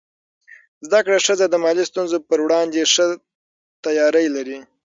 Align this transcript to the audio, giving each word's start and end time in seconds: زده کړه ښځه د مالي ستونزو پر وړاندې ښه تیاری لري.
زده 0.85 0.99
کړه 1.05 1.17
ښځه 1.25 1.45
د 1.49 1.55
مالي 1.63 1.83
ستونزو 1.91 2.17
پر 2.27 2.39
وړاندې 2.45 2.81
ښه 2.93 3.05
تیاری 3.85 4.27
لري. 4.35 4.57